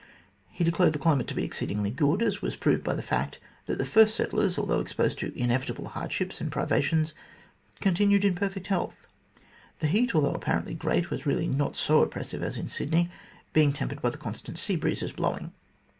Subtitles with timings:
[0.49, 3.77] He declared the climate to be exceedingly good, as was proved by the fact that
[3.77, 7.13] the first settlers, although exposed to inevitable hardships and privations,
[7.81, 9.05] continued in perfect health.
[9.77, 13.11] The heat, though apparently great, was really not so oppressive as in Sydney,
[13.53, 15.51] being tempered by the constant sea breezes blowing.